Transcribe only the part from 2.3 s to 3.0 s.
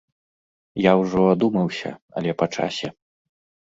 па часе.